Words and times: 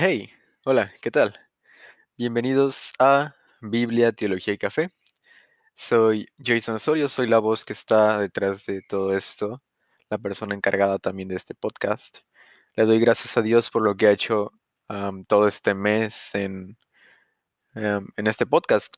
Hey, 0.00 0.30
hola, 0.64 0.92
¿qué 1.02 1.10
tal? 1.10 1.40
Bienvenidos 2.16 2.92
a 3.00 3.34
Biblia, 3.60 4.12
Teología 4.12 4.54
y 4.54 4.58
Café. 4.58 4.92
Soy 5.74 6.28
Jason 6.38 6.76
Osorio, 6.76 7.08
soy 7.08 7.26
la 7.26 7.40
voz 7.40 7.64
que 7.64 7.72
está 7.72 8.20
detrás 8.20 8.64
de 8.66 8.80
todo 8.88 9.12
esto, 9.12 9.60
la 10.08 10.18
persona 10.18 10.54
encargada 10.54 11.00
también 11.00 11.26
de 11.28 11.34
este 11.34 11.56
podcast. 11.56 12.20
Le 12.76 12.84
doy 12.86 13.00
gracias 13.00 13.36
a 13.36 13.42
Dios 13.42 13.70
por 13.70 13.82
lo 13.82 13.96
que 13.96 14.06
ha 14.06 14.12
hecho 14.12 14.52
todo 15.26 15.48
este 15.48 15.74
mes 15.74 16.32
en, 16.36 16.78
em, 17.74 18.06
en 18.16 18.26
este 18.28 18.46
podcast. 18.46 18.94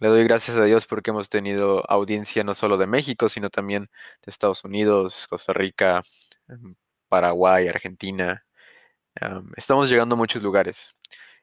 Le 0.00 0.08
doy 0.08 0.24
gracias 0.24 0.58
a 0.58 0.64
Dios 0.64 0.86
porque 0.86 1.10
hemos 1.10 1.30
tenido 1.30 1.82
audiencia 1.90 2.44
no 2.44 2.52
solo 2.52 2.76
de 2.76 2.86
México, 2.86 3.30
sino 3.30 3.48
también 3.48 3.84
de 3.84 4.30
Estados 4.30 4.62
Unidos, 4.62 5.26
Costa 5.26 5.54
Rica, 5.54 6.02
em, 6.48 6.74
Paraguay, 7.08 7.68
Argentina. 7.68 8.44
Am, 9.20 9.52
estamos 9.56 9.88
llegando 9.90 10.14
a 10.14 10.18
muchos 10.18 10.42
lugares 10.42 10.94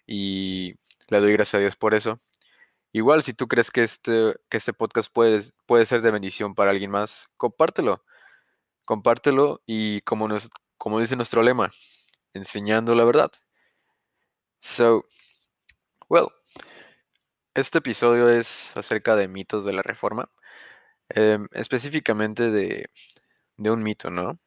y 0.06 0.76
le 1.08 1.20
doy 1.22 1.34
gracias 1.34 1.56
a 1.56 1.60
Dios 1.60 1.76
por 1.76 1.94
eso. 1.94 2.22
Igual, 2.94 3.24
si 3.24 3.34
tú 3.34 3.48
crees 3.48 3.72
que 3.72 3.84
este, 3.84 4.36
que 4.50 4.58
este 4.58 4.74
podcast 4.74 5.12
puede, 5.14 5.40
puede 5.66 5.86
ser 5.86 6.02
de 6.02 6.12
bendición 6.12 6.56
para 6.56 6.72
alguien 6.72 6.92
más, 6.92 7.30
compártelo. 7.38 8.04
Compártelo 8.86 9.62
y 9.66 10.02
como, 10.02 10.28
nos, 10.28 10.50
como 10.78 11.00
dice 11.00 11.16
nuestro 11.16 11.44
lema, 11.44 11.72
enseñando 12.34 12.96
la 12.96 13.06
verdad. 13.06 13.32
So, 14.60 15.06
well, 16.10 16.28
este 17.54 17.80
episodio 17.80 18.30
es 18.30 18.76
acerca 18.78 19.16
de 19.16 19.28
mitos 19.28 19.66
de 19.66 19.74
la 19.74 19.82
reforma, 19.82 20.32
em, 21.10 21.48
específicamente 21.54 22.52
de, 22.52 22.90
de 23.58 23.72
un 23.72 23.84
mito, 23.84 24.12
¿no? 24.12 24.40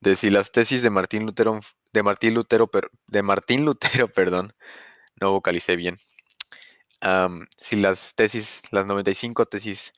De 0.00 0.16
si 0.16 0.30
las 0.30 0.52
tesis 0.52 0.82
de 0.82 0.90
Martín 0.90 1.26
Lutero, 1.26 1.60
de 1.92 2.02
Martín 2.02 2.34
Lutero, 2.34 2.70
de 3.06 3.22
Martín 3.22 3.64
Lutero, 3.64 4.08
perdón, 4.12 4.54
no 5.20 5.32
vocalicé 5.32 5.76
bien. 5.76 5.98
Si 7.56 7.76
las 7.76 8.14
tesis, 8.14 8.62
las 8.70 8.86
95 8.86 9.46
tesis 9.46 9.92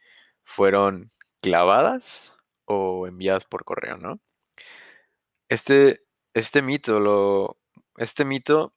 fueron 0.45 1.13
clavadas 1.41 2.37
o 2.67 3.07
enviadas 3.07 3.45
por 3.45 3.65
correo, 3.65 3.97
¿no? 3.97 4.21
Este, 5.49 6.03
este 6.35 6.63
mito 6.63 7.01
lo, 7.01 7.59
este 7.97 8.25
mito 8.25 8.75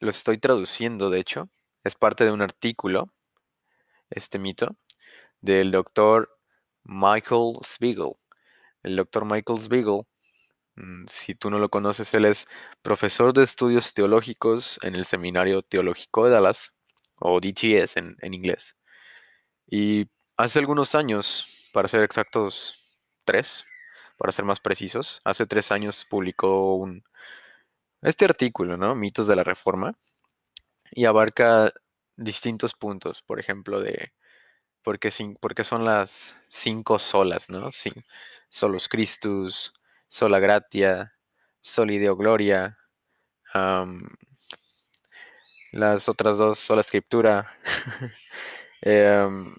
lo 0.00 0.10
estoy 0.10 0.38
traduciendo, 0.38 1.10
de 1.10 1.20
hecho, 1.20 1.48
es 1.84 1.94
parte 1.94 2.24
de 2.24 2.32
un 2.32 2.42
artículo, 2.42 3.12
este 4.10 4.38
mito, 4.38 4.76
del 5.40 5.70
doctor 5.70 6.38
Michael 6.84 7.56
Spiegel. 7.62 8.12
El 8.82 8.96
doctor 8.96 9.24
Michael 9.24 9.60
Spiegel, 9.60 10.02
si 11.06 11.34
tú 11.34 11.50
no 11.50 11.58
lo 11.58 11.68
conoces, 11.68 12.12
él 12.14 12.24
es 12.24 12.48
profesor 12.82 13.32
de 13.32 13.44
estudios 13.44 13.94
teológicos 13.94 14.78
en 14.82 14.94
el 14.94 15.04
Seminario 15.04 15.62
Teológico 15.62 16.24
de 16.24 16.32
Dallas, 16.32 16.72
o 17.16 17.40
DTS 17.40 17.96
en, 17.96 18.34
inglés. 18.34 18.76
Y 19.66 20.08
hace 20.36 20.58
algunos 20.58 20.94
años, 20.94 21.46
para 21.72 21.88
ser 21.88 22.02
exactos, 22.02 22.80
tres, 23.24 23.64
para 24.18 24.32
ser 24.32 24.44
más 24.44 24.60
precisos, 24.60 25.20
hace 25.24 25.46
tres 25.46 25.72
años 25.72 26.04
publicó 26.08 26.74
un, 26.76 27.04
este 28.02 28.24
artículo, 28.26 28.76
¿no? 28.76 28.94
Mitos 28.94 29.26
de 29.26 29.36
la 29.36 29.44
Reforma, 29.44 29.96
y 30.90 31.06
abarca 31.06 31.72
distintos 32.16 32.74
puntos, 32.74 33.22
por 33.22 33.40
ejemplo, 33.40 33.80
de 33.80 34.12
por 34.82 34.98
qué, 34.98 35.10
son 35.10 35.84
las 35.84 36.36
cinco 36.50 36.98
solas, 36.98 37.48
¿no? 37.50 37.72
Sí, 37.72 37.92
solos 38.50 38.88
Christus, 38.88 39.72
sola 40.08 40.38
gratia, 40.38 41.14
soli 41.60 41.98
Deo 41.98 42.16
gloria, 42.16 42.78
las 45.72 46.08
otras 46.08 46.38
dos, 46.38 46.58
sola 46.58 46.80
escritura, 46.82 47.58
em, 48.82 49.54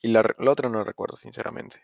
y 0.00 0.08
la, 0.08 0.24
la 0.38 0.50
otra 0.50 0.68
no 0.68 0.84
recuerdo, 0.84 1.16
sinceramente. 1.16 1.82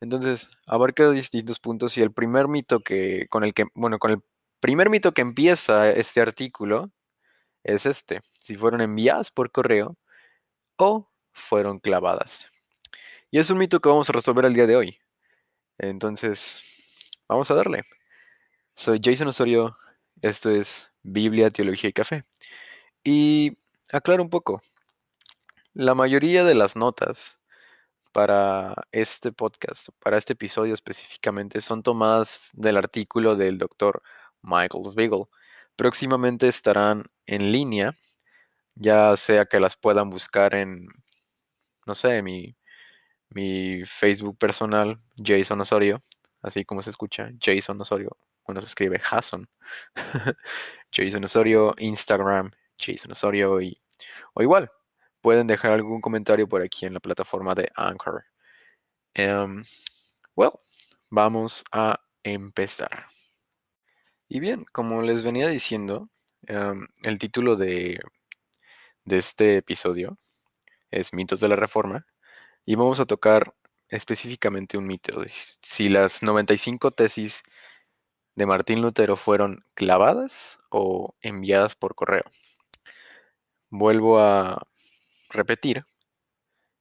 Entonces, 0.00 0.50
abarca 0.66 1.10
distintos 1.10 1.60
puntos 1.60 1.96
y 1.96 2.02
el 2.02 2.12
primer 2.12 2.48
mito 2.48 2.80
que, 2.80 3.26
con 3.30 3.44
el 3.44 3.54
que, 3.54 3.66
bueno, 3.74 3.98
con 3.98 4.10
el 4.10 4.18
primer 4.60 4.90
mito 4.90 5.12
que 5.12 5.22
empieza 5.22 5.90
este 5.90 6.20
artículo 6.20 6.92
es 7.64 7.86
este, 7.86 8.20
si 8.34 8.56
fueron 8.56 8.80
enviadas 8.80 9.30
por 9.30 9.52
correo 9.52 9.96
o 10.76 11.10
fueron 11.32 11.78
clavadas. 11.80 12.50
Y 13.30 13.38
es 13.38 13.50
un 13.50 13.58
mito 13.58 13.80
que 13.80 13.88
vamos 13.88 14.10
a 14.10 14.12
resolver 14.12 14.44
el 14.44 14.54
día 14.54 14.66
de 14.66 14.76
hoy. 14.76 14.98
Entonces, 15.78 16.62
vamos 17.32 17.50
a 17.50 17.54
darle. 17.54 17.84
Soy 18.74 19.00
Jason 19.02 19.28
Osorio, 19.28 19.76
esto 20.20 20.50
es 20.50 20.92
Biblia, 21.02 21.50
Teología 21.50 21.90
y 21.90 21.92
Café. 21.92 22.24
Y 23.04 23.58
aclaro 23.92 24.22
un 24.22 24.30
poco, 24.30 24.62
la 25.74 25.94
mayoría 25.94 26.44
de 26.44 26.54
las 26.54 26.76
notas 26.76 27.40
para 28.12 28.74
este 28.92 29.32
podcast, 29.32 29.88
para 29.98 30.18
este 30.18 30.34
episodio 30.34 30.74
específicamente, 30.74 31.60
son 31.62 31.82
tomadas 31.82 32.50
del 32.54 32.76
artículo 32.76 33.34
del 33.36 33.58
doctor 33.58 34.02
Michael 34.42 34.84
Spiegel. 34.84 35.24
Próximamente 35.76 36.48
estarán 36.48 37.04
en 37.26 37.50
línea, 37.52 37.96
ya 38.74 39.16
sea 39.16 39.46
que 39.46 39.60
las 39.60 39.76
puedan 39.76 40.10
buscar 40.10 40.54
en, 40.54 40.86
no 41.86 41.94
sé, 41.94 42.22
mi, 42.22 42.56
mi 43.30 43.84
Facebook 43.86 44.36
personal, 44.38 45.00
Jason 45.16 45.60
Osorio, 45.62 46.02
así 46.42 46.64
como 46.64 46.82
se 46.82 46.90
escucha, 46.90 47.30
Jason 47.40 47.80
Osorio. 47.80 48.16
Bueno, 48.46 48.60
se 48.60 48.66
escribe 48.66 48.98
Jason. 48.98 49.48
Jason 50.92 51.24
Osorio, 51.24 51.74
Instagram, 51.78 52.50
Jason 52.78 53.12
Osorio 53.12 53.60
y, 53.60 53.80
o 54.34 54.42
igual, 54.42 54.70
pueden 55.20 55.46
dejar 55.46 55.72
algún 55.72 56.00
comentario 56.00 56.48
por 56.48 56.62
aquí 56.62 56.86
en 56.86 56.94
la 56.94 57.00
plataforma 57.00 57.54
de 57.54 57.70
Anchor. 57.76 58.24
Em, 59.14 59.64
well, 60.36 60.52
vamos 61.10 61.64
a 61.72 62.00
empezar. 62.24 63.06
Y 64.28 64.40
bien, 64.40 64.64
como 64.72 65.02
les 65.02 65.22
venía 65.22 65.48
diciendo, 65.48 66.10
em, 66.46 66.88
el 67.02 67.18
título 67.18 67.56
de, 67.56 68.00
de 69.04 69.18
este 69.18 69.58
episodio 69.58 70.18
es 70.90 71.12
Mitos 71.12 71.40
de 71.40 71.48
la 71.48 71.56
Reforma 71.56 72.06
y 72.64 72.74
vamos 72.76 73.00
a 73.00 73.06
tocar 73.06 73.54
específicamente 73.92 74.78
un 74.78 74.86
mito 74.86 75.22
si 75.28 75.88
las 75.90 76.22
95 76.22 76.92
tesis 76.92 77.42
de 78.34 78.46
Martín 78.46 78.80
Lutero 78.80 79.16
fueron 79.16 79.64
clavadas 79.74 80.58
o 80.70 81.14
enviadas 81.20 81.76
por 81.76 81.94
correo. 81.94 82.24
Vuelvo 83.68 84.20
a 84.20 84.66
repetir 85.28 85.84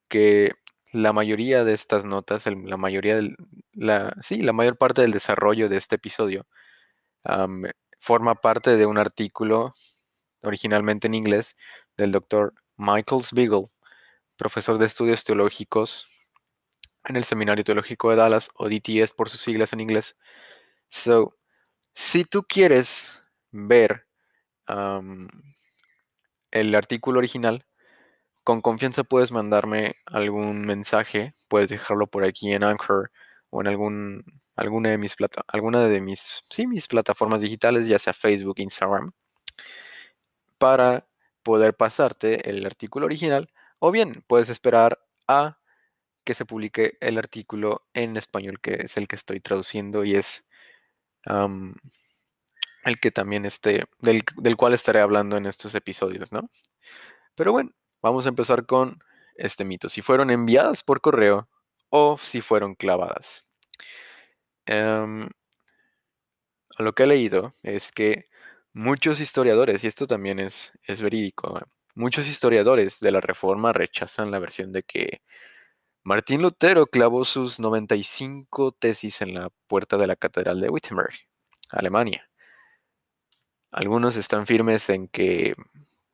que 0.08 0.54
la 0.94 1.12
mayoría 1.12 1.66
de 1.66 1.74
estas 1.74 2.06
notas, 2.06 2.46
la 2.48 2.78
mayoría 2.78 3.18
del, 3.18 3.36
la, 3.74 4.16
sí, 4.22 4.42
la 4.42 4.54
mayor 4.54 4.78
parte 4.78 5.02
del 5.02 5.12
desarrollo 5.12 5.68
de 5.68 5.78
este 5.78 5.98
episodio 5.98 6.48
forma 8.00 8.36
parte 8.36 8.78
de 8.78 8.86
un 8.86 8.98
artículo 8.98 9.76
originalmente 10.44 11.08
en 11.08 11.14
inglés 11.14 11.58
del 11.98 12.14
doctor 12.14 12.54
Michael 12.78 13.24
Spiegel, 13.24 13.68
profesor 14.38 14.78
de 14.78 14.86
estudios 14.86 15.24
teológicos 15.24 16.11
en 17.06 17.16
el 17.16 17.24
Seminario 17.24 17.64
Teológico 17.64 18.10
de 18.10 18.18
Dallas, 18.18 18.50
o 18.56 18.70
DTS 18.70 19.14
por 19.14 19.30
sus 19.30 19.42
siglas 19.42 19.74
en 19.74 19.80
inglés. 19.80 20.16
So, 20.88 21.38
si 21.94 22.24
tú 22.24 22.44
quieres 22.44 23.20
ver 23.52 24.08
el 26.52 26.76
artículo 26.76 27.20
original, 27.20 27.66
con 28.44 28.62
confianza 28.62 29.04
puedes 29.04 29.32
mandarme 29.32 29.96
algún 30.06 30.62
mensaje, 30.62 31.34
puedes 31.48 31.70
dejarlo 31.70 32.08
por 32.08 32.24
aquí 32.24 32.54
en 32.54 32.64
Anchor 32.64 33.12
o 33.50 33.62
en 33.62 33.68
algún, 33.68 34.42
alguna 34.56 34.90
de 34.90 34.98
mis 34.98 35.16
plata, 35.16 35.44
alguna 35.48 35.84
de 35.86 36.02
mis, 36.02 36.44
sí, 36.50 36.68
mis 36.68 36.88
plataformas 36.88 37.42
digitales, 37.42 37.88
ya 37.88 38.00
sea 38.00 38.14
Facebook, 38.14 38.56
Instagram, 38.60 39.12
para 40.58 41.08
poder 41.44 41.76
pasarte 41.76 42.50
el 42.50 42.66
artículo 42.66 43.06
original, 43.06 43.52
o 43.80 43.92
bien 43.92 44.24
puedes 44.28 44.50
esperar 44.50 45.00
a 45.28 45.58
que 46.24 46.34
se 46.34 46.46
publique 46.46 46.98
el 47.02 47.18
artículo 47.18 47.88
en 47.94 48.18
español, 48.18 48.60
que 48.62 48.76
es 48.84 48.98
el 48.98 49.08
que 49.08 49.16
estoy 49.16 49.40
traduciendo 49.40 50.04
y 50.04 50.16
es 50.16 50.46
el 51.26 53.00
que 53.00 53.12
también 53.12 53.46
esté, 53.46 53.86
del, 54.00 54.24
del 54.38 54.58
cual 54.58 54.74
estaré 54.74 55.02
hablando 55.02 55.38
en 55.38 55.46
estos 55.46 55.76
episodios, 55.76 56.32
¿no? 56.32 56.50
Pero 57.36 57.52
bueno, 57.52 57.72
vamos 58.02 58.26
a 58.26 58.30
empezar 58.30 58.66
con 58.66 59.04
este 59.36 59.66
mito. 59.66 59.90
Si 59.90 60.02
fueron 60.02 60.32
enviadas 60.32 60.84
por 60.84 61.02
correo 61.02 61.50
o 61.90 62.18
si 62.18 62.42
fueron 62.42 62.76
clavadas. 62.76 63.46
Em, 64.66 65.30
lo 66.78 66.94
que 66.94 67.04
he 67.04 67.08
leído 67.08 67.56
es 67.64 67.92
que 67.92 68.30
muchos 68.74 69.20
historiadores, 69.20 69.84
y 69.84 69.88
esto 69.88 70.08
también 70.08 70.40
es, 70.40 70.72
es 70.84 71.02
verídico, 71.02 71.60
¿eh? 71.60 71.64
muchos 71.96 72.28
historiadores 72.28 73.00
de 73.00 73.12
la 73.12 73.22
Reforma 73.22 73.74
rechazan 73.74 74.32
la 74.32 74.40
versión 74.40 74.72
de 74.72 74.84
que 74.84 75.22
Martín 76.04 76.42
Lutero 76.42 76.88
clavó 76.88 77.24
sus 77.26 77.60
95 77.60 78.72
tesis 78.72 79.22
en 79.22 79.36
la 79.36 79.50
puerta 79.68 79.98
de 79.98 80.08
la 80.08 80.16
Catedral 80.16 80.60
de 80.60 80.70
Wittenberg, 80.70 81.14
Alemania. 81.70 82.28
Algunos 83.72 84.16
están 84.16 84.48
firmes 84.48 84.90
en 84.90 85.08
que 85.08 85.56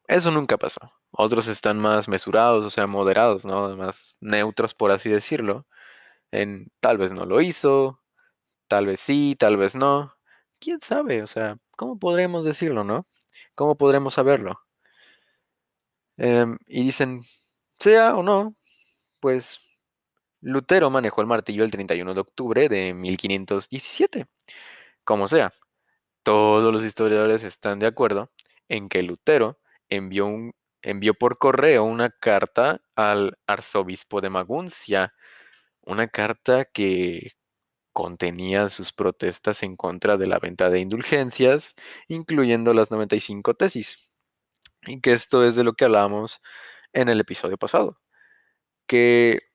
eso 0.07 0.31
nunca 0.31 0.57
pasó. 0.57 0.91
Otros 1.11 1.47
están 1.47 1.79
más 1.79 2.09
mesurados, 2.09 2.65
o 2.65 2.69
sea, 2.69 2.85
moderados, 2.87 3.45
¿no? 3.45 3.75
Más 3.77 4.17
neutros, 4.21 4.73
por 4.73 4.91
así 4.91 5.09
decirlo. 5.09 5.65
En 6.31 6.71
tal 6.81 6.97
vez 6.97 7.13
no 7.13 7.25
lo 7.25 7.41
hizo, 7.41 8.01
tal 8.67 8.87
vez 8.87 8.99
sí, 8.99 9.35
tal 9.39 9.57
vez 9.57 9.75
no. 9.75 10.13
¿Quién 10.59 10.81
sabe? 10.81 11.23
O 11.23 11.27
sea, 11.27 11.57
¿cómo 11.77 11.99
podremos 11.99 12.45
decirlo, 12.45 12.83
no? 12.83 13.07
¿Cómo 13.55 13.77
podremos 13.77 14.15
saberlo? 14.15 14.61
Em, 16.17 16.57
y 16.67 16.83
dicen, 16.83 17.23
sea 17.79 18.15
o 18.15 18.23
no, 18.23 18.55
pues 19.21 19.59
Lutero 20.41 20.89
manejó 20.89 21.21
el 21.21 21.27
martillo 21.27 21.63
el 21.63 21.71
31 21.71 22.13
de 22.13 22.19
octubre 22.21 22.69
de 22.69 22.93
1517. 22.93 24.27
Como 25.03 25.27
sea, 25.27 25.53
todos 26.23 26.73
los 26.73 26.83
historiadores 26.83 27.43
están 27.43 27.79
de 27.79 27.87
acuerdo 27.87 28.31
en 28.69 28.89
que 28.89 29.03
Lutero 29.03 29.59
envió, 29.89 30.25
un, 30.27 30.53
envió 30.81 31.13
por 31.13 31.37
correo 31.37 31.85
una 31.85 32.09
carta 32.09 32.81
al 32.95 33.37
arzobispo 33.47 34.21
de 34.21 34.29
Maguncia, 34.29 35.13
una 35.81 36.07
carta 36.07 36.65
que 36.65 37.33
contenía 37.93 38.69
sus 38.69 38.93
protestas 38.93 39.63
en 39.63 39.75
contra 39.75 40.17
de 40.17 40.27
la 40.27 40.39
venta 40.39 40.69
de 40.69 40.79
indulgencias, 40.81 41.75
incluyendo 42.07 42.73
las 42.73 42.91
95 42.91 43.55
tesis. 43.55 43.97
Y 44.83 45.01
que 45.01 45.13
esto 45.13 45.45
es 45.45 45.55
de 45.55 45.63
lo 45.63 45.73
que 45.73 45.85
hablamos 45.85 46.41
en 46.93 47.09
el 47.09 47.19
episodio 47.19 47.57
pasado, 47.57 47.99
que 48.87 49.46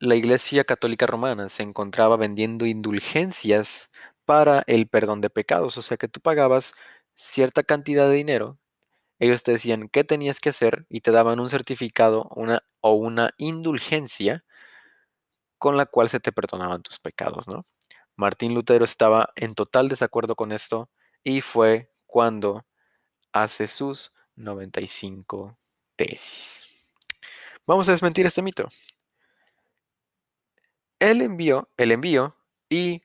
la 0.00 0.14
Iglesia 0.14 0.64
Católica 0.64 1.06
Romana 1.06 1.48
se 1.48 1.62
encontraba 1.62 2.16
vendiendo 2.16 2.66
indulgencias 2.66 3.90
para 4.24 4.64
el 4.66 4.88
perdón 4.88 5.20
de 5.20 5.30
pecados, 5.30 5.76
o 5.78 5.82
sea 5.82 5.96
que 5.96 6.08
tú 6.08 6.20
pagabas 6.20 6.74
cierta 7.14 7.62
cantidad 7.62 8.08
de 8.08 8.14
dinero, 8.14 8.58
ellos 9.18 9.42
te 9.42 9.52
decían 9.52 9.88
qué 9.88 10.04
tenías 10.04 10.40
que 10.40 10.50
hacer 10.50 10.86
y 10.88 11.00
te 11.00 11.12
daban 11.12 11.40
un 11.40 11.48
certificado 11.48 12.28
una, 12.34 12.64
o 12.80 12.92
una 12.92 13.30
indulgencia 13.38 14.44
con 15.58 15.76
la 15.76 15.86
cual 15.86 16.10
se 16.10 16.20
te 16.20 16.32
perdonaban 16.32 16.82
tus 16.82 16.98
pecados, 16.98 17.48
¿no? 17.48 17.66
Martín 18.16 18.54
Lutero 18.54 18.84
estaba 18.84 19.30
en 19.36 19.54
total 19.54 19.88
desacuerdo 19.88 20.36
con 20.36 20.52
esto 20.52 20.90
y 21.22 21.40
fue 21.40 21.90
cuando 22.06 22.66
hace 23.32 23.66
sus 23.66 24.12
95 24.36 25.58
tesis. 25.96 26.68
Vamos 27.66 27.88
a 27.88 27.92
desmentir 27.92 28.26
este 28.26 28.42
mito. 28.42 28.68
El 31.04 31.20
envío, 31.20 31.68
el 31.76 31.92
envío 31.92 32.34
y 32.70 33.02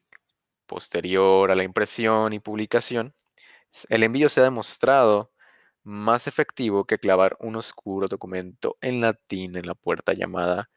posterior 0.68 1.52
a 1.52 1.56
la 1.56 1.66
impresión 1.66 2.32
y 2.32 2.40
publicación, 2.40 3.14
el 3.90 4.04
envío 4.04 4.30
se 4.30 4.40
ha 4.40 4.46
demostrado 4.46 5.34
más 5.84 6.26
efectivo 6.26 6.86
que 6.86 6.98
clavar 6.98 7.36
un 7.42 7.58
oscuro 7.58 8.08
documento 8.08 8.78
en 8.80 9.02
latín 9.02 9.58
en 9.58 9.68
la 9.68 9.76
puerta 9.76 10.14
llamada, 10.14 10.70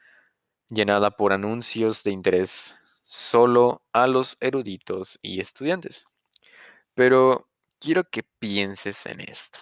llenada 0.68 1.12
por 1.12 1.32
anuncios 1.32 2.02
de 2.02 2.10
interés 2.10 2.74
solo 3.04 3.84
a 3.92 4.08
los 4.08 4.36
eruditos 4.40 5.20
y 5.22 5.40
estudiantes. 5.40 6.06
Pero 6.94 7.48
quiero 7.78 8.02
que 8.02 8.24
pienses 8.40 9.06
en 9.06 9.20
esto. 9.20 9.60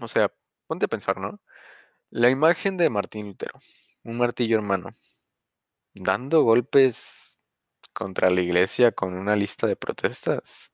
O 0.00 0.08
sea, 0.08 0.32
ponte 0.66 0.86
a 0.86 0.88
pensar, 0.88 1.20
¿no? 1.20 1.40
La 2.10 2.28
imagen 2.28 2.76
de 2.76 2.90
Martín 2.90 3.28
Lutero, 3.28 3.60
un 4.02 4.18
martillo 4.18 4.56
hermano, 4.56 4.96
dando 5.96 6.42
golpes 6.42 7.40
contra 7.92 8.30
la 8.30 8.42
iglesia 8.42 8.92
con 8.92 9.14
una 9.14 9.34
lista 9.34 9.66
de 9.66 9.76
protestas. 9.76 10.72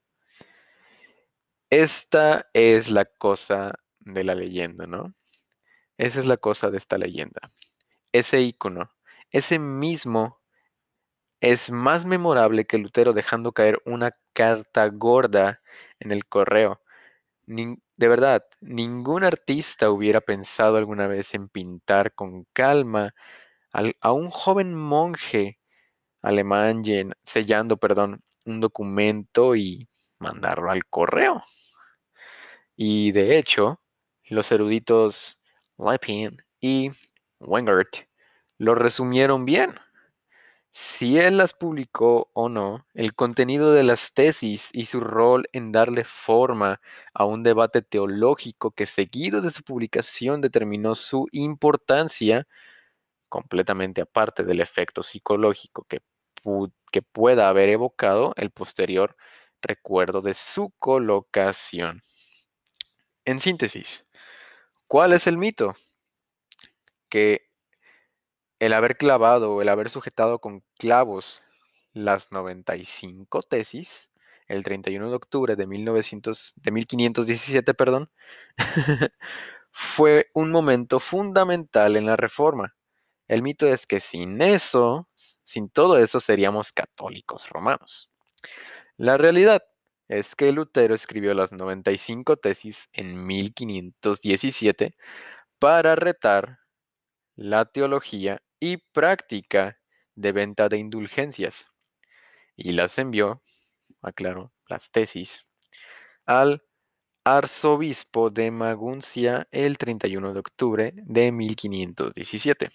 Esta 1.71 2.51
es 2.53 2.91
la 2.91 3.05
cosa 3.05 3.75
de 4.01 4.25
la 4.25 4.35
leyenda, 4.35 4.87
¿no? 4.87 5.15
Esa 5.97 6.21
es 6.21 6.27
la 6.27 6.37
cosa 6.37 6.71
de 6.71 6.79
esta 6.79 6.99
leyenda. 6.99 7.53
Ese 8.13 8.41
icono, 8.41 8.91
ese 9.31 9.59
mismo 9.59 10.41
es 11.41 11.71
más 11.71 12.05
memorable 12.05 12.67
que 12.67 12.79
Lutero 12.79 13.13
dejando 13.13 13.53
caer 13.53 13.81
una 13.85 14.17
carta 14.33 14.89
gorda 14.89 15.63
en 16.01 16.13
el 16.13 16.27
correo. 16.27 16.81
de 17.47 18.09
verdad, 18.09 18.45
ningún 18.61 19.25
artista 19.25 19.91
hubiera 19.91 20.21
pensado 20.21 20.77
alguna 20.77 21.07
vez 21.07 21.35
en 21.35 21.49
pintar 21.49 22.15
con 22.15 22.45
calma 22.53 23.15
a 23.73 24.13
un 24.13 24.31
joven 24.31 24.75
monje 24.75 25.59
alemán 26.23 26.83
sellando, 27.23 27.77
perdón, 27.77 28.23
un 28.45 28.61
documento 28.61 29.57
y 29.57 29.89
mandarlo 30.19 30.71
al 30.71 30.87
correo. 30.87 31.43
Y 32.77 33.13
de 33.13 33.39
hecho, 33.39 33.81
los 34.25 34.51
eruditos 34.53 35.43
Leipin 35.79 36.43
y 36.61 36.91
Wengert 37.41 38.09
lo 38.59 38.75
resumieron 38.75 39.45
bien. 39.45 39.75
Si 40.71 41.19
él 41.19 41.37
las 41.37 41.53
publicó 41.53 42.31
o 42.33 42.49
no, 42.49 42.87
el 42.95 43.15
contenido 43.15 43.73
de 43.73 43.83
las 43.83 44.15
tesis 44.15 44.71
y 44.73 44.87
su 44.87 45.01
rol 45.01 45.45
en 45.53 45.71
darle 45.71 46.05
forma 46.05 46.81
a 47.13 47.27
un 47.27 47.43
debate 47.43 47.83
teológico 47.83 48.71
que 48.71 48.87
seguido 48.87 49.43
de 49.43 49.51
su 49.51 49.65
publicación 49.65 50.41
determinó 50.41 50.95
su 50.95 51.29
importancia, 51.33 52.47
completamente 53.33 54.03
aparte 54.03 54.45
del 54.45 54.61
efecto 54.61 55.03
psicológico 55.03 55.87
que, 55.89 56.03
pueda 57.13 57.49
haber 57.49 57.71
evocado 57.71 58.35
el 58.37 58.51
posterior 58.51 59.17
recuerdo 59.63 60.21
de 60.21 60.35
su 60.35 60.71
colocación. 60.79 62.03
En 63.25 63.41
síntesis, 63.41 64.07
¿cuál 64.87 65.15
es 65.15 65.27
el 65.27 65.39
mito? 65.39 65.75
Que 67.09 67.49
el 68.59 68.75
haber 68.75 68.99
clavado 68.99 69.55
o 69.55 69.63
el 69.63 69.71
haber 69.71 69.89
sujetado 69.89 70.39
con 70.39 70.63
clavos 70.77 71.43
las 71.95 72.33
95 72.33 73.43
tesis 73.45 74.11
el 74.47 74.65
31 74.65 75.09
de 75.09 75.17
octubre 75.17 75.57
de, 75.57 75.67
1900, 75.67 76.55
de 76.57 76.71
1517, 76.71 77.73
perdón, 77.73 78.11
fue 79.71 80.31
un 80.35 80.51
momento 80.51 81.01
fundamental 81.01 81.97
en 81.97 82.05
la 82.05 82.17
reforma. 82.17 82.75
El 83.33 83.41
mito 83.41 83.67
es 83.67 83.87
que 83.87 83.99
sin 83.99 84.43
eso, 84.43 85.09
sin 85.15 85.71
todo 85.71 85.97
eso, 85.97 86.21
seríamos 86.21 86.71
católicos 86.71 87.49
romanos. 87.49 88.13
La 88.99 89.17
realidad 89.17 89.63
es 90.07 90.37
que 90.37 90.53
Lutero 90.53 90.95
escribió 90.95 91.33
las 91.33 91.51
95 91.51 92.37
tesis 92.37 92.91
en 92.93 93.25
1517 93.25 94.95
para 95.59 95.95
retar 95.95 96.59
la 97.35 97.65
teología 97.65 98.43
y 98.61 98.77
práctica 98.77 99.81
de 100.15 100.33
venta 100.33 100.69
de 100.69 100.77
indulgencias 100.77 101.71
y 102.55 102.73
las 102.73 102.99
envió, 102.99 103.43
aclaro, 104.03 104.53
las 104.69 104.91
tesis, 104.91 105.47
al 106.27 106.63
arzobispo 107.25 108.29
de 108.29 108.51
Maguncia 108.51 109.49
el 109.53 109.79
31 109.79 110.35
de 110.35 110.41
octubre 110.41 110.93
de 110.97 111.33
1517, 111.33 112.69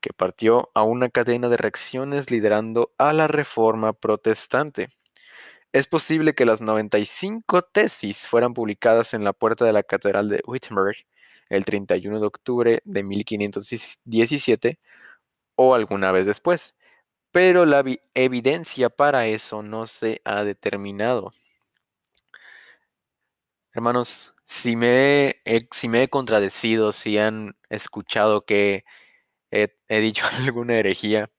que 0.00 0.12
partió 0.12 0.70
a 0.74 0.82
una 0.82 1.08
cadena 1.10 1.48
de 1.48 1.56
reacciones 1.56 2.30
liderando 2.30 2.92
a 2.98 3.12
la 3.12 3.28
reforma 3.28 3.92
protestante. 3.92 4.90
Es 5.72 5.86
posible 5.86 6.34
que 6.34 6.46
las 6.46 6.60
95 6.60 7.62
tesis 7.62 8.26
fueran 8.26 8.54
publicadas 8.54 9.14
en 9.14 9.24
la 9.24 9.32
puerta 9.32 9.64
de 9.64 9.72
la 9.72 9.82
Catedral 9.84 10.28
de 10.28 10.42
Wittenberg 10.46 10.96
el 11.48 11.64
31 11.64 12.20
de 12.20 12.26
octubre 12.26 12.82
de 12.84 13.02
1517 13.02 14.78
o 15.56 15.74
alguna 15.74 16.12
vez 16.12 16.26
después, 16.26 16.74
pero 17.32 17.66
la 17.66 17.84
evidencia 18.14 18.90
para 18.90 19.26
eso 19.26 19.62
no 19.62 19.86
se 19.86 20.20
ha 20.24 20.44
determinado. 20.44 21.32
Hermanos, 23.72 24.34
si 24.44 24.74
me 24.74 25.40
he, 25.44 25.68
si 25.70 25.88
me 25.88 26.02
he 26.02 26.08
contradecido, 26.08 26.92
si 26.92 27.18
han 27.18 27.56
escuchado 27.68 28.44
que 28.44 28.84
he, 29.90 30.00
dicho 30.00 30.24
alguna 30.46 30.76
herejía, 30.76 31.30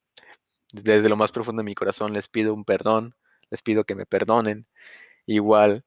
desde 0.73 1.09
lo 1.09 1.17
más 1.17 1.31
profundo 1.31 1.61
de 1.61 1.65
mi 1.65 1.75
corazón 1.75 2.13
les 2.13 2.29
pido 2.29 2.53
un 2.53 2.65
perdón 2.65 3.15
les 3.51 3.61
pido 3.61 3.83
que 3.85 3.95
me 3.95 4.07
perdonen. 4.07 4.67
Igual, 5.27 5.85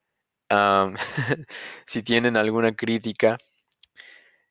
si 1.86 2.02
tienen 2.02 2.36
alguna 2.36 2.72
crítica 2.76 3.38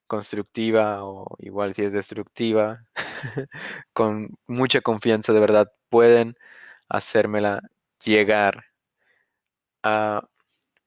constructiva 0.08 1.06
o 1.06 1.26
igual 1.40 1.74
si 1.74 1.84
es 1.84 1.94
destructiva, 1.94 2.86
con 3.94 4.38
mucha 4.48 4.82
confianza 4.82 5.34
de 5.34 5.40
verdad 5.40 5.72
pueden 5.90 6.36
hacérmela 6.90 7.62
llegar 8.04 8.66
a, 9.84 10.28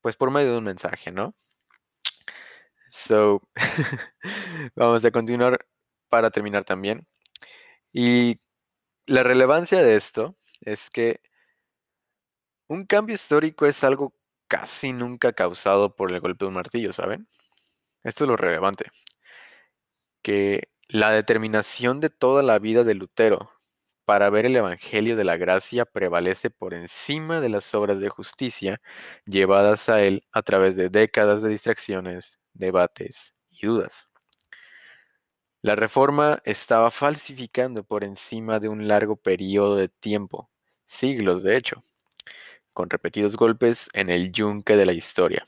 pues 0.02 0.16
por 0.16 0.30
medio 0.30 0.52
de 0.52 0.58
un 0.58 0.64
mensaje, 0.64 1.12
¿no? 1.12 1.34
So, 2.90 3.42
vamos 4.76 5.04
a 5.04 5.10
continuar 5.10 5.66
para 6.08 6.30
terminar 6.30 6.64
también. 6.64 7.06
Y 7.92 8.40
la 9.06 9.22
relevancia 9.22 9.82
de 9.82 9.96
esto 9.96 10.36
es 10.62 10.90
que 10.90 11.20
un 12.68 12.84
cambio 12.84 13.14
histórico 13.14 13.66
es 13.66 13.84
algo 13.84 14.14
casi 14.48 14.92
nunca 14.92 15.32
causado 15.32 15.94
por 15.96 16.12
el 16.12 16.20
golpe 16.20 16.44
de 16.44 16.48
un 16.48 16.54
martillo, 16.54 16.92
¿saben? 16.92 17.28
Esto 18.04 18.24
es 18.24 18.28
lo 18.30 18.36
relevante. 18.36 18.86
Que 20.22 20.68
la 20.88 21.10
determinación 21.10 22.00
de 22.00 22.10
toda 22.10 22.42
la 22.42 22.58
vida 22.58 22.84
de 22.84 22.94
Lutero 22.94 23.50
para 24.04 24.30
ver 24.30 24.46
el 24.46 24.56
Evangelio 24.56 25.16
de 25.16 25.24
la 25.24 25.36
Gracia 25.36 25.84
prevalece 25.84 26.50
por 26.50 26.74
encima 26.74 27.40
de 27.40 27.48
las 27.48 27.74
obras 27.74 28.00
de 28.00 28.08
justicia 28.08 28.80
llevadas 29.26 29.88
a 29.88 30.02
él 30.02 30.24
a 30.32 30.42
través 30.42 30.76
de 30.76 30.90
décadas 30.90 31.42
de 31.42 31.50
distracciones, 31.50 32.38
debates 32.54 33.34
y 33.50 33.66
dudas. 33.66 34.08
La 35.66 35.74
reforma 35.74 36.40
estaba 36.44 36.92
falsificando 36.92 37.82
por 37.82 38.04
encima 38.04 38.60
de 38.60 38.68
un 38.68 38.86
largo 38.86 39.16
periodo 39.16 39.74
de 39.74 39.88
tiempo, 39.88 40.48
siglos 40.84 41.42
de 41.42 41.56
hecho, 41.56 41.82
con 42.72 42.88
repetidos 42.88 43.36
golpes 43.36 43.90
en 43.92 44.08
el 44.08 44.30
yunque 44.30 44.76
de 44.76 44.86
la 44.86 44.92
historia. 44.92 45.44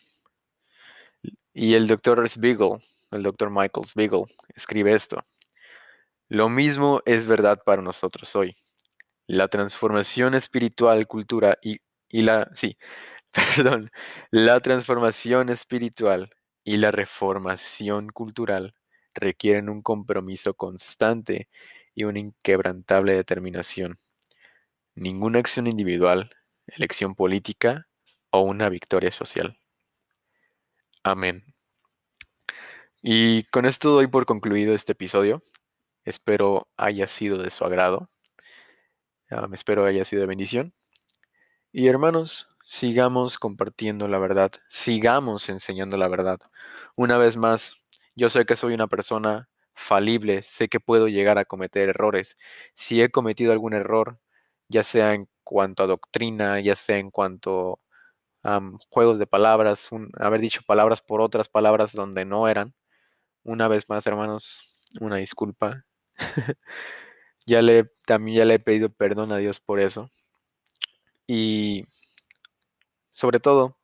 Y 1.54 1.74
el 1.74 1.86
doctor 1.86 2.28
Spiegel, 2.28 2.82
el 3.12 3.22
doctor 3.22 3.48
Michael 3.50 3.86
Spiegel, 3.86 4.24
escribe 4.56 4.92
esto. 4.92 5.24
Lo 6.28 6.48
mismo 6.48 7.00
es 7.04 7.28
verdad 7.28 7.62
para 7.64 7.80
nosotros 7.80 8.34
hoy. 8.34 8.56
La 9.28 9.46
transformación 9.46 10.34
espiritual, 10.34 11.06
cultura 11.06 11.58
y, 11.62 11.78
y 12.08 12.22
la, 12.22 12.50
sí, 12.54 12.76
perdón, 13.56 13.92
la 14.32 14.58
transformación 14.58 15.48
espiritual 15.48 16.28
y 16.64 16.78
la 16.78 16.90
reformación 16.90 18.08
cultural 18.08 18.74
requieren 19.18 19.68
un 19.68 19.82
compromiso 19.82 20.54
constante 20.54 21.48
y 21.94 22.04
una 22.04 22.18
inquebrantable 22.20 23.14
determinación. 23.14 23.98
Ninguna 24.94 25.38
acción 25.38 25.66
individual, 25.66 26.30
elección 26.66 27.14
política 27.14 27.88
o 28.30 28.40
una 28.42 28.68
victoria 28.68 29.10
social. 29.10 29.58
Amén. 31.02 31.54
Y 33.02 33.44
con 33.44 33.64
esto 33.64 33.90
doy 33.90 34.08
por 34.08 34.26
concluido 34.26 34.74
este 34.74 34.92
episodio. 34.92 35.42
Espero 36.04 36.68
haya 36.76 37.06
sido 37.06 37.38
de 37.38 37.50
su 37.50 37.64
agrado. 37.64 38.10
Me 39.30 39.54
espero 39.54 39.84
haya 39.84 40.04
sido 40.04 40.20
de 40.20 40.26
bendición. 40.26 40.74
Y 41.70 41.88
hermanos, 41.88 42.48
sigamos 42.64 43.38
compartiendo 43.38 44.08
la 44.08 44.18
verdad, 44.18 44.52
sigamos 44.68 45.48
enseñando 45.48 45.96
la 45.96 46.08
verdad. 46.08 46.40
Una 46.96 47.18
vez 47.18 47.36
más, 47.36 47.76
yo 48.18 48.28
sé 48.30 48.44
que 48.46 48.56
soy 48.56 48.74
una 48.74 48.88
persona 48.88 49.48
falible, 49.74 50.42
sé 50.42 50.68
que 50.68 50.80
puedo 50.80 51.08
llegar 51.08 51.38
a 51.38 51.44
cometer 51.44 51.88
errores. 51.88 52.36
Si 52.74 53.00
he 53.00 53.10
cometido 53.10 53.52
algún 53.52 53.74
error, 53.74 54.18
ya 54.68 54.82
sea 54.82 55.14
en 55.14 55.28
cuanto 55.44 55.84
a 55.84 55.86
doctrina, 55.86 56.60
ya 56.60 56.74
sea 56.74 56.98
en 56.98 57.10
cuanto 57.12 57.80
a 58.44 58.60
juegos 58.90 59.20
de 59.20 59.26
palabras, 59.28 59.90
haber 60.18 60.40
dicho 60.40 60.62
palabras 60.66 61.00
por 61.02 61.20
otras 61.20 61.48
palabras 61.48 61.92
donde 61.92 62.24
no 62.24 62.48
eran. 62.48 62.74
Una 63.44 63.68
vez 63.68 63.88
más, 63.88 64.06
hermanos, 64.06 64.62
una 65.00 65.16
disculpa. 65.16 65.84
ya 67.46 67.62
le, 67.62 67.84
también 68.06 68.38
ya 68.38 68.44
le 68.46 68.54
he 68.54 68.58
pedido 68.60 68.90
perdón 68.90 69.32
a 69.32 69.38
Dios 69.38 69.60
por 69.60 69.80
eso. 69.80 70.10
Y 71.28 71.86
sobre 73.12 73.38
todo, 73.40 73.78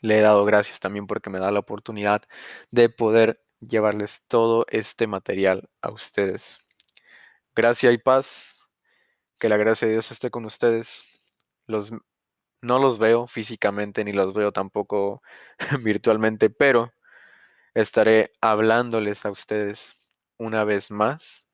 le 0.00 0.18
he 0.18 0.22
dado 0.22 0.44
gracias 0.44 0.80
también 0.80 1.06
porque 1.06 1.30
me 1.30 1.38
da 1.38 1.52
la 1.52 1.60
oportunidad 1.60 2.22
de 2.70 2.88
poder 2.90 3.43
llevarles 3.68 4.26
todo 4.28 4.66
este 4.68 5.06
material 5.06 5.68
a 5.82 5.90
ustedes. 5.90 6.58
Gracia 7.54 7.92
y 7.92 7.98
paz. 7.98 8.60
Que 9.38 9.48
la 9.48 9.56
gracia 9.56 9.86
de 9.86 9.94
Dios 9.94 10.10
esté 10.10 10.30
con 10.30 10.44
ustedes. 10.44 11.04
Los, 11.66 11.92
no 12.62 12.78
los 12.78 12.98
veo 12.98 13.26
físicamente 13.26 14.04
ni 14.04 14.12
los 14.12 14.34
veo 14.34 14.52
tampoco 14.52 15.22
virtualmente, 15.82 16.50
pero 16.50 16.92
estaré 17.74 18.32
hablándoles 18.40 19.26
a 19.26 19.30
ustedes 19.30 19.94
una 20.38 20.64
vez 20.64 20.90
más 20.90 21.52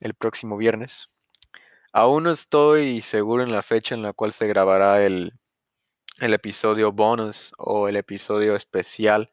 el 0.00 0.14
próximo 0.14 0.56
viernes. 0.56 1.10
Aún 1.92 2.24
no 2.24 2.30
estoy 2.30 3.00
seguro 3.00 3.42
en 3.42 3.52
la 3.52 3.62
fecha 3.62 3.94
en 3.94 4.02
la 4.02 4.12
cual 4.12 4.32
se 4.32 4.46
grabará 4.46 5.04
el, 5.04 5.32
el 6.18 6.34
episodio 6.34 6.92
bonus 6.92 7.52
o 7.58 7.88
el 7.88 7.96
episodio 7.96 8.54
especial 8.56 9.30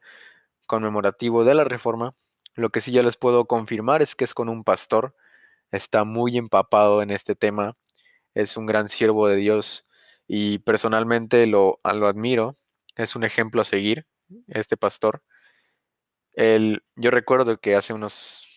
conmemorativo 0.66 1.44
de 1.44 1.56
la 1.56 1.64
reforma. 1.64 2.16
Lo 2.56 2.70
que 2.70 2.82
sí 2.82 2.92
ya 2.92 3.04
les 3.04 3.18
puedo 3.18 3.46
confirmar 3.46 4.02
es 4.02 4.16
que 4.16 4.24
es 4.24 4.34
con 4.34 4.50
un 4.50 4.64
pastor. 4.64 5.16
Está 5.72 6.04
muy 6.04 6.38
empapado 6.38 7.02
en 7.02 7.12
este 7.12 7.36
tema. 7.36 7.78
Es 8.36 8.58
un 8.58 8.66
gran 8.66 8.90
siervo 8.90 9.28
de 9.28 9.38
Dios 9.38 9.88
y 10.28 10.60
personalmente 10.60 11.48
lo, 11.48 11.80
lo 11.84 12.08
admiro. 12.08 12.58
Es 12.96 13.16
un 13.16 13.24
ejemplo 13.24 13.62
a 13.62 13.66
seguir, 13.66 14.08
este 14.48 14.78
pastor. 14.78 15.24
El, 16.34 16.84
yo 16.96 17.12
recuerdo 17.12 17.60
que 17.60 17.76
hace 17.76 17.94
unos 17.94 18.48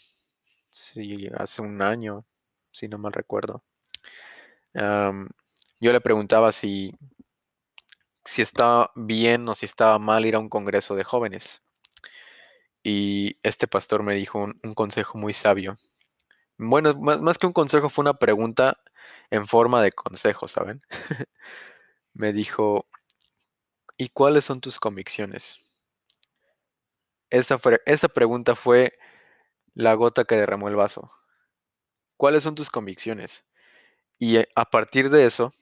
sí, 0.70 1.28
hace 1.36 1.62
un 1.62 1.82
año, 1.82 2.26
si 2.72 2.88
no 2.88 2.98
mal 2.98 3.12
recuerdo. 3.12 3.62
yo 5.80 5.92
le 5.92 6.00
preguntaba 6.00 6.52
si, 6.52 6.92
si 8.24 8.42
estaba 8.42 8.90
bien 8.94 9.48
o 9.48 9.54
si 9.54 9.66
estaba 9.66 9.98
mal 9.98 10.26
ir 10.26 10.36
a 10.36 10.38
un 10.38 10.48
congreso 10.48 10.94
de 10.94 11.04
jóvenes. 11.04 11.62
Y 12.88 13.40
este 13.42 13.66
pastor 13.66 14.04
me 14.04 14.14
dijo 14.14 14.38
un, 14.38 14.74
consejo 14.74 15.18
muy 15.18 15.32
sabio. 15.32 15.76
Bueno, 16.56 16.94
más, 16.94 17.36
que 17.36 17.48
un 17.48 17.52
consejo 17.52 17.88
fue 17.88 18.04
una 18.04 18.14
pregunta 18.14 18.78
en 19.28 19.48
forma 19.48 19.82
de 19.82 19.90
consejo, 19.90 20.46
¿saben? 20.46 20.80
me 22.14 22.32
dijo, 22.32 22.86
¿y 23.96 24.10
cuáles 24.10 24.44
son 24.44 24.60
tus 24.60 24.78
convicciones? 24.78 25.58
Esta, 27.28 27.58
fue, 27.58 27.82
esta 27.86 28.06
pregunta 28.06 28.54
fue 28.54 28.96
la 29.74 29.94
gota 29.94 30.24
que 30.24 30.36
derramó 30.36 30.68
el 30.68 30.76
vaso. 30.76 31.10
¿Cuáles 32.16 32.44
son 32.44 32.54
tus 32.54 32.70
convicciones? 32.70 33.44
Y 34.16 34.36
eh, 34.36 34.48
a 34.54 34.64
partir 34.64 35.10
de 35.10 35.26
eso, 35.26 35.52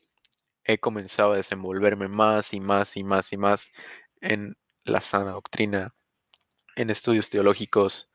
he 0.65 0.77
comenzado 0.77 1.33
a 1.33 1.37
desenvolverme 1.37 2.09
más 2.09 2.53
y 2.53 2.61
más 2.61 2.99
y 2.99 3.03
más 3.03 3.33
y 3.33 3.39
más 3.39 3.73
en 4.21 4.59
la 4.85 5.01
sana 5.01 5.31
doctrina, 5.31 5.95
en 6.77 6.91
estudios 6.91 7.31
teológicos 7.31 8.13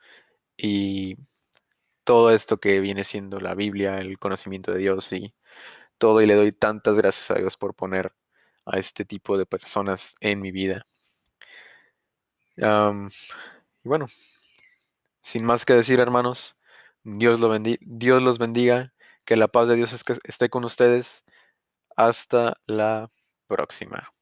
y 0.57 1.17
todo 2.03 2.31
esto 2.31 2.59
que 2.59 2.79
viene 2.79 3.03
siendo 3.03 3.39
la 3.39 3.55
Biblia, 3.55 3.99
el 3.99 4.19
conocimiento 4.19 4.71
de 4.71 4.79
Dios 4.79 5.11
y 5.13 5.33
todo. 5.97 6.21
Y 6.21 6.27
le 6.27 6.35
doy 6.35 6.51
tantas 6.51 6.97
gracias 6.97 7.31
a 7.31 7.35
Dios 7.35 7.57
por 7.57 7.75
poner 7.75 8.13
a 8.65 8.77
este 8.79 9.05
tipo 9.05 9.37
de 9.37 9.45
personas 9.45 10.15
en 10.21 10.41
mi 10.41 10.51
vida. 10.51 10.87
y 12.57 13.87
bueno, 13.87 14.07
sin 15.21 15.45
más 15.45 15.65
que 15.65 15.73
decir, 15.73 15.99
hermanos, 15.99 16.59
Dios, 17.03 17.39
lo 17.39 17.57
Dios 17.81 18.21
los 18.21 18.37
bendiga, 18.39 18.93
que 19.25 19.37
la 19.37 19.47
paz 19.47 19.67
de 19.67 19.75
Dios 19.75 19.93
esté 20.23 20.49
con 20.49 20.65
ustedes. 20.65 21.23
Hasta 21.95 22.57
la 22.67 23.11
próxima. 23.47 24.13